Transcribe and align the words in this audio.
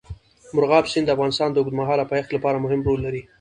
مورغاب 0.53 0.85
سیند 0.91 1.05
د 1.09 1.13
افغانستان 1.15 1.49
د 1.51 1.57
اوږدمهاله 1.59 2.09
پایښت 2.11 2.29
لپاره 2.33 2.61
مهم 2.65 2.81
رول 2.87 2.99
لري. 3.05 3.21